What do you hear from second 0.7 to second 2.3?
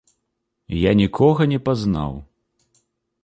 Я нікога не пазнаў.